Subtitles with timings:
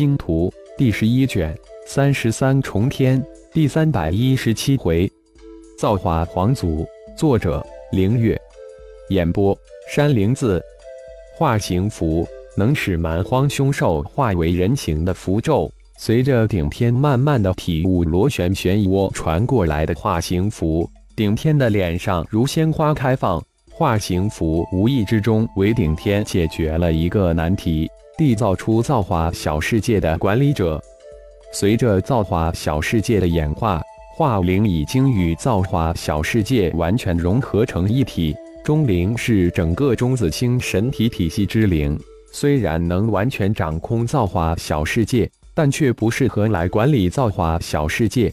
[0.00, 1.54] 星图》第十一卷
[1.86, 5.06] 三十三重天第三百一十七回，
[5.78, 6.86] 造化皇祖。
[7.14, 8.34] 作者：凌月。
[9.10, 9.54] 演播：
[9.92, 10.58] 山灵子。
[11.36, 12.26] 化形符
[12.56, 23.38] 能使蛮荒凶兽化为人形的符咒，随着顶天慢慢的体悟螺旋漩涡传过来的化形符，顶天的脸上如鲜花开放。
[23.70, 27.86] 化形符无意之中为顶天解决了一个难题，
[28.20, 30.78] 缔造出造化小世界的管理者。
[31.54, 33.80] 随着造化小世界的演化，
[34.14, 38.36] 化灵已经与造化小世界完全融合成一体。
[38.62, 41.98] 中灵是整个中子星神体体系之灵，
[42.30, 48.30] 虽然能完全掌控造化小世界，但却不适合来管理造化小世界。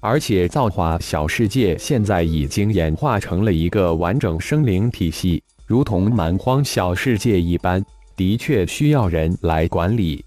[0.00, 7.84] 而且，造化小世界现在已经演化成了一个完整生灵体系，如同蛮荒小世界一般，
[8.20, 10.22] 的确需要人来管理。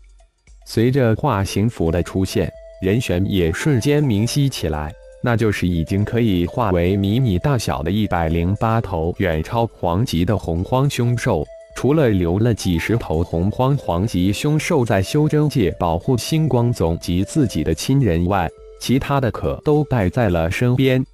[0.66, 4.92] 随着化形符的出现，人选也瞬间明晰起来，
[5.24, 11.46] 那就是已经可以化为迷你大小的一百零八头远超黄级的洪荒凶兽。
[11.76, 18.50] 除了留了几十头洪荒黄级凶兽在修真界保护星光总及自己的亲人外，
[18.82, 21.06] 其他的可都带在了身边。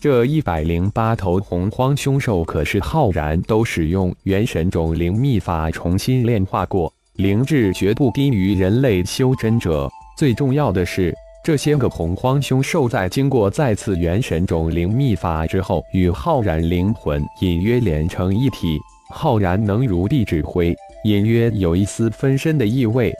[0.00, 9.86] 这一百零八头洪荒凶兽可是浩然都使用元神种灵秘法重新炼化过，灵智绝不低于人类修真者。
[10.16, 18.78] 最重要的是，这些个洪荒凶兽在经过再次元神种灵秘法之后，与浩然灵魂隐约连成一体，
[19.10, 23.12] 浩然能如地指挥，隐约有一丝分身的意味。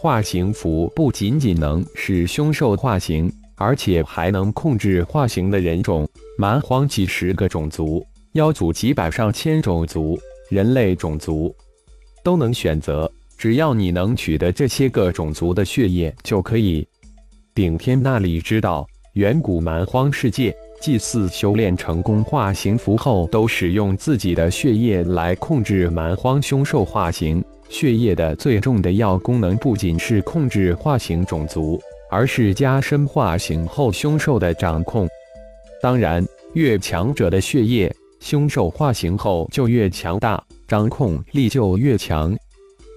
[0.00, 6.08] 化形符不仅仅能使凶兽化形，而且还能控制化形的人种。
[6.38, 11.54] 蛮荒几十个种族，妖族几百上千种族，人类种族
[12.24, 13.10] 都能选择。
[13.36, 16.86] 只要你能取得这些个种族的血液，就可以。
[17.54, 27.44] 顶天那里知道，远古蛮荒世界祭祀修炼成功化形符后，都使用自己的血液来控制蛮荒凶兽化形。
[27.68, 31.78] 血液的最重的要功能不仅是控制化形种族，
[32.10, 35.08] 而是加深化形后凶兽的掌控。
[35.80, 36.22] 当然，
[36.54, 42.36] 越强者的血液，凶兽化形后就越强大，掌控力就越强。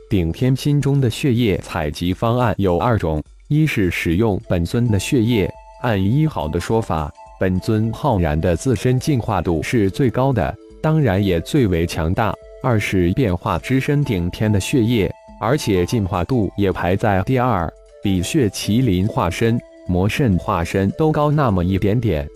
[0.10, 5.50] 顶天心中的血液采集方案有二种：一是使用本尊的血液，
[5.82, 12.34] 按一好的说法，本尊浩然的自身进化度是最高的，当然也最为强大。
[12.62, 17.72] 二是变化之身顶天的血液，而且进化度也排在第二，
[18.04, 22.28] 比血麒麟化身、魔圣化身都高那么一点点。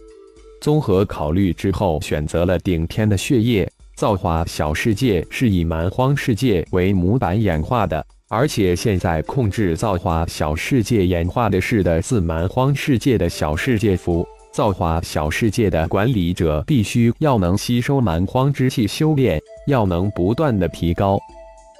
[0.61, 3.69] 综合考虑之后，选择了顶天的血液。
[3.95, 14.25] 造化小世界是以蛮荒世界为模板演化的，而且现在控制造化小世界演化的是的自蛮荒世界的小世界符。
[14.53, 21.19] 造化小世界的管理者必须要能吸收蛮荒之气修炼，要能不断的提高。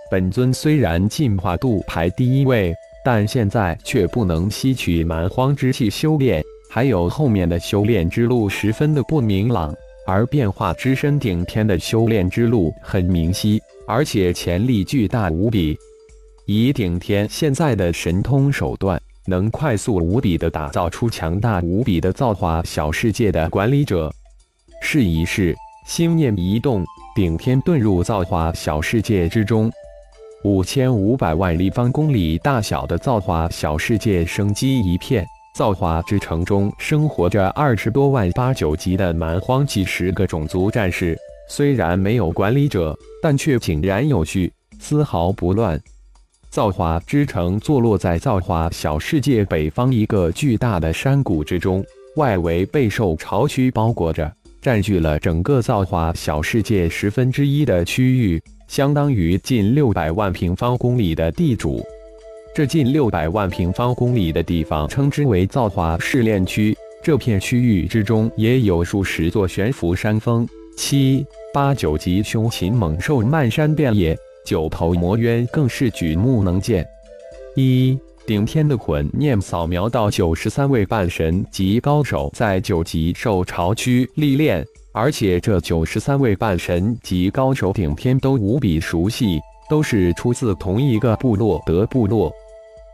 [0.10, 2.74] 本尊虽然进化度排第一位，
[3.08, 9.74] 但现在却不能吸取蛮荒之气修炼，还有后面的修炼之路十分的不明朗。
[10.06, 15.78] 而变化之身顶天的修炼之路很明晰，而且潜力巨大无比。
[16.48, 19.02] 以顶天现在的神通手段。
[19.26, 24.14] 能快速无比的打造出强大无比的造化小世界的管理者。
[24.82, 26.86] 试一试，心念一动，
[27.16, 29.72] 顶天遁入造化小世界之中。
[30.44, 35.26] 五千五百万立方公里大小的造化小世界生机一片。
[35.56, 41.18] 造化之城中生活着二十多万八九级的蛮荒几十个种族战士，
[41.50, 45.82] 虽然没有管理者，但却井然有序，丝毫不乱。
[46.52, 51.84] 造化之城坐落在造化小世界北方一个巨大的山谷之中，
[52.18, 54.32] 外围备受潮区包裹着，
[54.62, 61.86] 占据了整个造化小世界十分之一的区域，相当于近六百万平方公里的地主。
[62.54, 66.76] 这近六百万平方公里的地方称之为造化试炼区。
[67.04, 74.18] 这片区域之中也有数十座悬浮山峰，七八九级凶禽猛兽漫山遍野。
[74.46, 76.86] 九头魔渊更是举目能见。
[77.56, 84.66] 一顶天的魂念扫描到九十三位半神级高手在九级兽潮区历练，
[84.98, 89.40] 而且这九十三位半神级高手顶天都无比熟悉，
[89.70, 92.34] 都是出自同一个部落——德部落。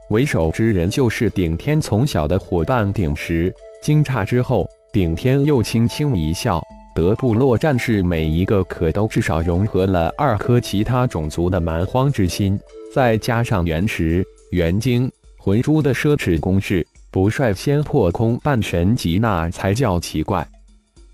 [0.10, 3.54] 为首之人就是顶天从小的伙伴顶石。
[3.82, 6.62] 惊诧之后，顶天又轻轻一笑。
[6.94, 12.60] 德部落战士每一个可都至少融合了二颗其他种族的蛮荒之心，
[12.94, 20.46] 再加上原石，元晶魂珠的奢侈攻势，不率先破空半神级那才叫奇怪。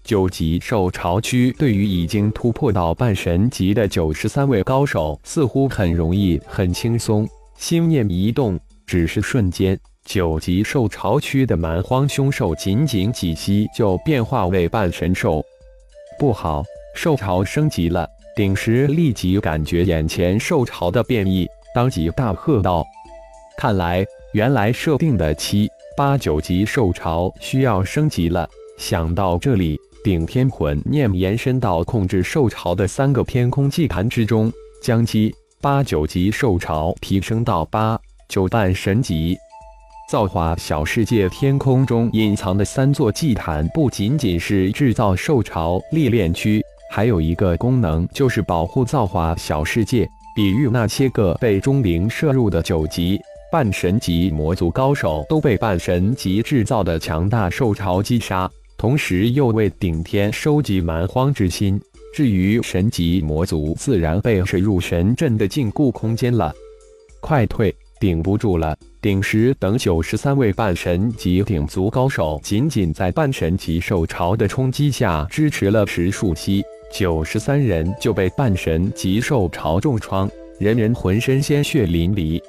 [0.04, 7.28] 九级兽巢区对于已经突破到半神级的九十三位高手，似乎很容易、很轻松。
[7.57, 15.44] 心念一动，只是瞬间，九级兽巢区的蛮荒凶兽仅仅几息就变化为半神兽。
[16.18, 16.63] 不好，
[16.95, 18.07] 兽巢升级了！
[18.36, 21.45] 鼎石立即感觉眼前兽巢的变异，
[21.75, 22.84] 当即大喝道
[23.57, 28.50] ：“看来，原来设定的七八九级兽巢需要升级了。”
[28.80, 29.78] 想到这里。
[30.01, 34.51] 顶天魂念延伸到控制兽巢的三个天空祭坛之中，
[34.81, 38.00] 将其八九级兽巢提升到八
[38.30, 39.38] 九半神级。
[40.10, 53.19] 造化小世界天空中隐藏的三座祭坛，不仅仅是制造兽巢历练区，还有一个功能，就是保护造化小世界，比喻那些个被钟灵摄入的九级
[53.52, 58.50] 半神级魔族高手都被半神级制造的强大兽巢击杀。
[58.80, 61.78] 同时又为顶天收集蛮荒之心。
[62.14, 66.54] 至于神级魔族，自然被水入神阵的禁锢空间了。
[67.20, 67.76] 快退！
[68.00, 68.78] 顶不住了！
[69.02, 82.42] 顶石等九十三位半神级顶族高手，仅仅在半神级兽潮的冲击下支持了十数息，九十三人就被半神级兽潮重创，人人浑身鲜血淋漓。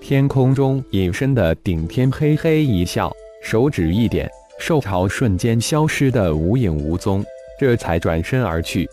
[0.00, 3.12] 天空中隐身的顶天嘿嘿一笑，
[3.44, 4.28] 手指一点。
[4.60, 7.24] 兽潮瞬间消失的无影无踪，
[7.58, 8.88] 这才转身而去。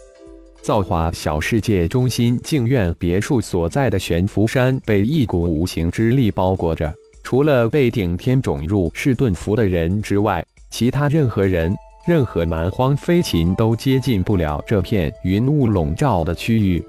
[0.62, 6.92] 造化小世界中心静院别墅所在的悬浮山被一股无形之力包裹着，
[7.22, 11.76] 除了被顶天种入是盾符的人之外，其他任何人、
[12.08, 16.84] 任何蛮荒飞禽都接近不了这片云雾笼罩的区域。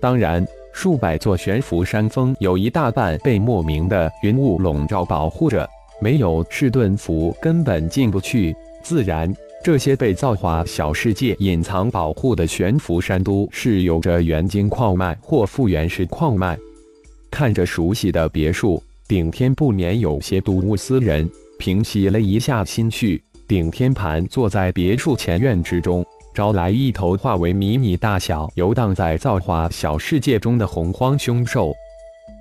[0.00, 5.68] 当然，数百座悬浮山峰有一大半被莫名的云雾笼罩保护着。
[6.02, 8.52] 没有赤盾符，根本进不去。
[8.82, 9.32] 自然，
[9.62, 16.58] 这些被造化小世界隐藏保护的悬浮山都是有着原晶矿脉或复原石矿脉。
[17.30, 23.22] 看着熟悉的别墅，顶天不免有些睹物思人，平息了一下心绪。
[23.46, 31.72] 顶天盘坐在别墅前院之中，招来一头化为迷你大小、游荡在造化小世界中的洪荒凶兽。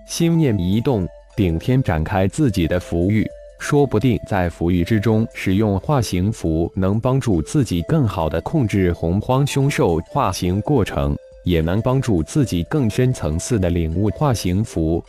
[0.08, 3.24] 心念一动，顶天展开自己的符域。
[3.62, 11.16] 说不定在符域之中使用化形符，能帮助自己更好的控制洪荒凶兽化形过程，
[11.46, 15.02] 也能帮助自己更深层次的领悟化形符。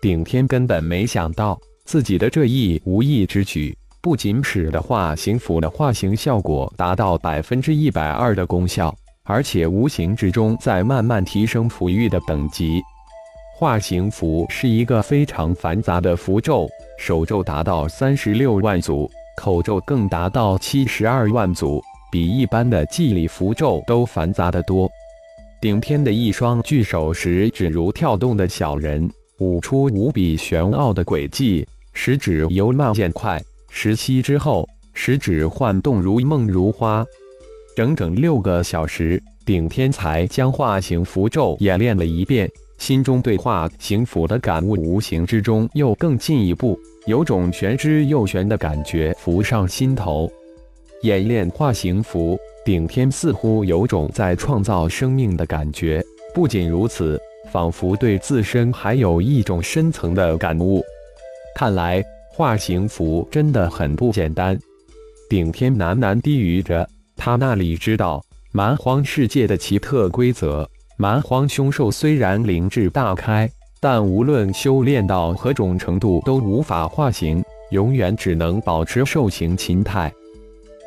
[0.00, 8.94] 顶天根本没想到自己的这一无意之举，不仅使得化形符的化形效果达到百分之一百二的功效，
[9.24, 12.80] 而且无形之中在慢慢提升符域的等级。
[13.58, 16.66] 化形符是一个非常繁杂的符咒，
[17.00, 21.82] 手咒达到三十六万组，口咒更达到七十二万组，
[22.12, 24.86] 比一般的祭礼符咒都繁杂得多。
[25.62, 37.02] 顶天的一双巨手食指如跳动的小人，舞出无比玄奥的轨迹，食指由慢渐快，十息之后，食指晃动如梦如花。
[37.74, 42.46] 整整六个小时，顶天才将化形符咒演练了一遍。
[42.80, 50.28] 心中对化形符的感悟，无形之中又更进一步，有种玄之又玄的感觉浮上心头。
[51.02, 56.02] 演练化形符，顶天似乎有种在创造生命的感觉。
[56.34, 57.20] 不仅如此，
[57.52, 60.82] 仿佛对自身还有一种深层的感悟。
[61.54, 64.58] 看来化形符真的很不简单。
[65.28, 70.68] 顶天喃喃低语着，他那里知道蛮荒世界的奇特规则。
[71.00, 80.12] 蛮荒凶兽虽然灵智大开，但无论修炼到何种程度都无法化形，永远只能保持兽形形态。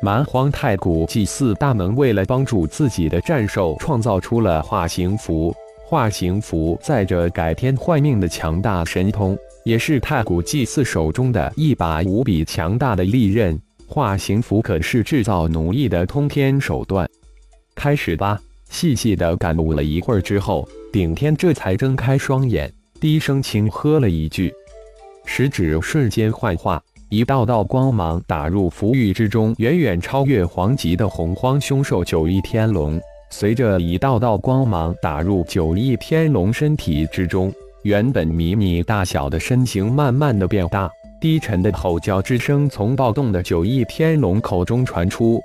[0.00, 5.52] 蛮荒太古祭祀大门为了帮助自己的战兽，创造出了化形符。
[5.84, 13.60] 化形符载着改天换命的强大神通，也是太古祭祀手中的一把无比强大的利刃。
[13.88, 17.04] 化形符可是制造奴役的通天手段。
[17.74, 18.40] 开始吧。
[18.74, 24.52] 细细的感悟了一会儿之后，顶天这才睁开双眼，低声轻喝了一句，
[25.24, 33.00] 食指瞬间幻化，一道道光芒打入符域之中，远远超越黄级的洪荒凶兽九翼天龙。
[33.30, 37.52] 随着一道道光芒打入九翼天龙身体之中，
[37.84, 40.90] 原本迷你大小的身形慢慢的变大，
[41.20, 45.40] 低沉的吼叫之声从暴动的九翼天龙口中传出。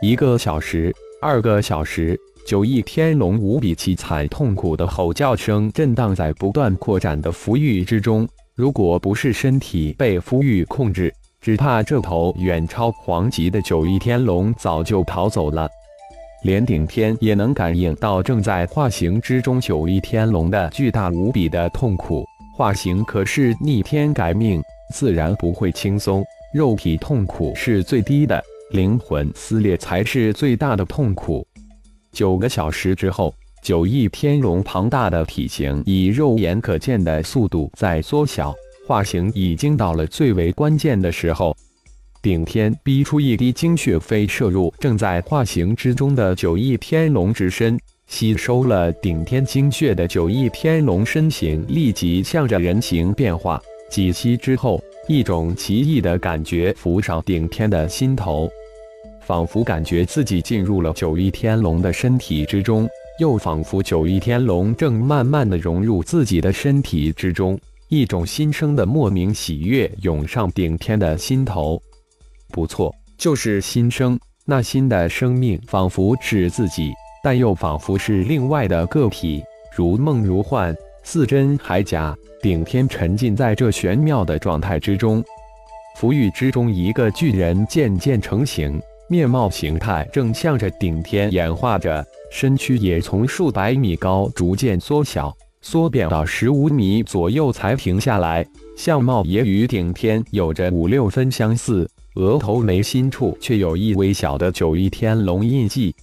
[0.00, 2.16] 一个小时，二个小时。
[2.44, 15.68] 九翼天龙无比凄惨痛苦的吼叫声震荡在不断扩展的符域之中，如果不是身体被肤玉控制，只怕这头远超黄级的九翼天龙早就逃走了。
[16.42, 22.26] 连顶天也能感应到正在化形之中九翼天龙的巨大无比的痛苦。
[22.56, 24.60] 化形可是逆天改命，
[24.92, 26.24] 自然不会轻松。
[26.52, 31.46] 肉体痛苦是最低的，灵魂撕裂才是最大的痛苦。
[32.12, 38.54] 九个小时之后，九翼天龙庞大的体型以肉眼可见的速度在缩小，
[38.86, 41.56] 化形已经到了最为关键的时候。
[42.20, 47.76] 顶天逼出一滴精血，飞射入正在化形之中的九翼天龙之身，
[48.06, 53.60] 吸收了顶天精血的九翼天龙身形立即向着人形变化。
[53.90, 58.48] 几息之后，一种奇异的感觉浮上顶天的心头，
[59.24, 62.88] 仿佛感觉自己进入了九翼天龙的身体之中，
[63.18, 67.58] 又仿佛九翼天龙正慢慢的融入自己的身体之中。
[67.88, 71.80] 一种新生的莫名喜悦涌上顶天的心头。
[72.50, 74.18] 不错，就是新生。
[74.44, 76.90] 那新的生命仿佛是自己，
[77.22, 79.42] 但又仿佛是另外的个体，
[79.76, 82.16] 如梦如幻，似真还假。
[82.40, 85.22] 顶天沉浸在这玄妙的状态之中，
[85.96, 88.80] 浮玉之中一个巨人渐渐成型，
[89.12, 98.42] 面貌形态正向着顶天演化着，身躯也从数百米高逐渐缩小，缩变到十五米左右才停下来，
[98.74, 101.86] 相貌也与顶天有着五六分相似。
[102.14, 105.94] 额头眉心处却有一微小的九翼天龙印记。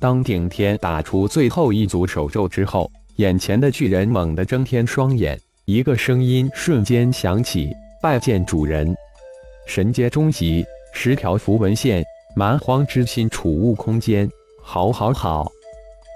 [0.00, 7.70] 当顶天打出最后一组手咒之后，眼前的巨人猛地睁天双眼，一个声音瞬间响起
[8.02, 8.92] ：“拜见主人。”
[9.68, 14.28] 神阶中级，十条符文线，蛮荒之心储物空间。
[14.62, 15.50] 好，好，好！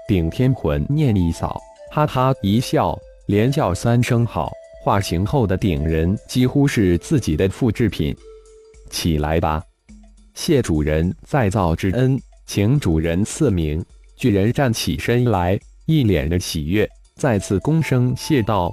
[0.07, 1.59] 顶天魂念一扫，
[1.91, 4.51] 哈哈一笑，连叫三声好。
[4.83, 8.15] 化形后的顶人几乎是自己的复制品。
[8.91, 9.63] 起来吧，
[10.35, 13.83] 谢主人再造之恩，请主人赐名。
[14.15, 18.71] 巨人站起身来，一脸的喜悦，再次躬声谢道：“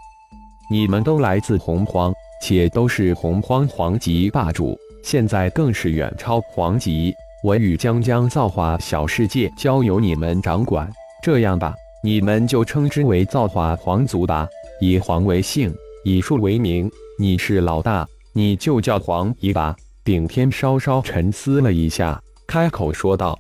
[0.71, 7.13] 你们都来自洪荒，且都是洪荒皇级霸主，现在更是远超皇级。
[7.43, 10.89] 我与江江造化小世界交由你们掌管。
[11.25, 14.49] 这样吧，你们就称之为造化皇族吧，
[14.81, 16.89] 以皇为姓，以树为名。
[17.19, 23.39] 你是老大，你就叫黄姨吧。”顶天稍稍沉思了一下，开口说道：“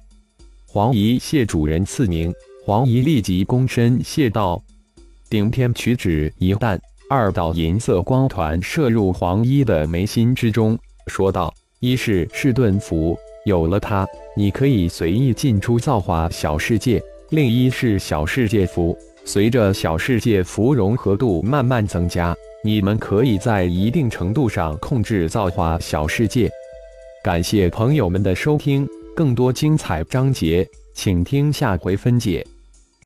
[0.66, 2.32] 黄姨谢主人赐名。”
[2.64, 4.62] 黄姨立即躬身谢道。
[5.28, 14.06] 顶天取指一弹，二道银色光团射入黄衣的眉心之中，说道：“一是是盾符，有了它，
[14.36, 22.34] 你可以随意进出造化小世界；另一是小世界符，随着小世界符融合度慢慢增加。”
[22.64, 26.48] 你们可以在一定程度上控制造化小世界。
[27.24, 32.46] 感谢朋友们的收听，更多精彩章节，请听下回分解。